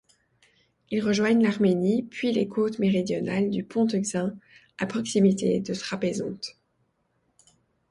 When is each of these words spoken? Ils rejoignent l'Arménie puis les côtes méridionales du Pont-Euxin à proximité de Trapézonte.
Ils 0.89 1.03
rejoignent 1.05 1.43
l'Arménie 1.43 2.01
puis 2.01 2.31
les 2.31 2.47
côtes 2.47 2.79
méridionales 2.79 3.51
du 3.51 3.63
Pont-Euxin 3.63 4.35
à 4.79 4.87
proximité 4.87 5.59
de 5.59 5.75
Trapézonte. 5.75 6.57